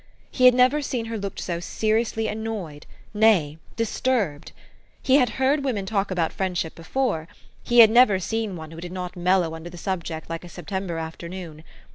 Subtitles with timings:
[0.31, 4.51] He had never seen her look so seriously annoyed, nay, disturbed.
[4.99, 7.27] He had heard women talk about friendship before:
[7.61, 10.97] he had never seen one who did not mellow under the subject like a September
[10.97, 11.63] afternoon.